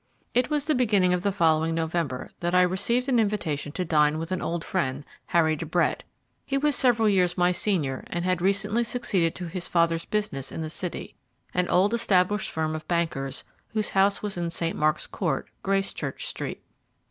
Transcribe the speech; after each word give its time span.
It 0.33 0.49
was 0.49 0.65
the 0.65 0.73
beginning 0.73 1.13
of 1.13 1.21
the 1.21 1.31
following 1.31 1.75
November 1.75 2.31
that 2.39 2.55
I 2.55 2.63
received 2.63 3.07
an 3.07 3.19
invitation 3.19 3.71
to 3.73 3.85
dine 3.85 4.17
with 4.17 4.31
an 4.31 4.41
old 4.41 4.65
friend, 4.65 5.05
Harry 5.27 5.55
de 5.55 5.67
Brett. 5.67 6.03
He 6.43 6.57
was 6.57 6.75
several 6.75 7.07
years 7.07 7.37
my 7.37 7.51
senior, 7.51 8.03
and 8.07 8.25
had 8.25 8.41
recently 8.41 8.83
succeeded 8.83 9.35
to 9.35 9.47
his 9.47 9.67
father's 9.67 10.05
business 10.05 10.51
in 10.51 10.63
the 10.63 10.71
City 10.71 11.13
an 11.53 11.67
old 11.69 11.93
established 11.93 12.49
firm 12.49 12.73
of 12.75 12.87
bankers, 12.87 13.43
whose 13.67 13.91
house 13.91 14.23
was 14.23 14.37
in 14.37 14.49
St. 14.49 14.75
Mark's 14.75 15.05
Court, 15.05 15.47
Gracechurch 15.61 16.25
Street. 16.25 16.63